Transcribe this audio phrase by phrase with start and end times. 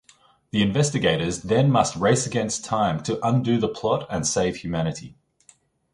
[0.49, 5.15] The investigators then must race against time to undo the plot and save humanity.